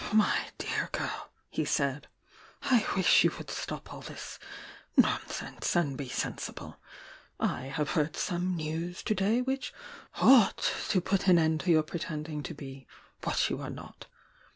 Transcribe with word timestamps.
"Mv 0.09 0.33
dear 0.57 0.89
girl," 0.91 1.29
he 1.51 1.63
said. 1.63 2.07
"I 2.63 2.87
wish 2.95 3.23
you 3.23 3.31
would 3.37 3.51
stop 3.51 3.93
all 3.93 4.01
this 4.01 4.39
nonsense 4.97 5.75
and 5.75 5.95
be 5.95 6.09
sensible! 6.09 6.77
I 7.39 7.65
have 7.67 7.91
heard 7.91 8.17
some 8.17 8.55
news 8.55 9.03
to 9.03 9.13
day 9.13 9.41
which 9.43 9.71
ought 10.15 10.73
to 10.89 11.01
put 11.01 11.27
an 11.27 11.37
end 11.37 11.59
to 11.59 11.69
your 11.69 11.83
pre 11.83 11.99
tending 11.99 12.41
to 12.41 12.55
be 12.55 12.87
what 13.25 13.51
you 13.51 13.61
are 13.61 13.69
not. 13.69 14.07